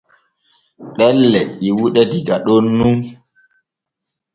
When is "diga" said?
2.11-2.35